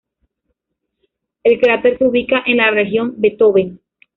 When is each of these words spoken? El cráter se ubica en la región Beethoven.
El 1.43 1.59
cráter 1.59 1.99
se 1.99 2.05
ubica 2.07 2.41
en 2.47 2.57
la 2.57 2.71
región 2.71 3.13
Beethoven. 3.17 3.81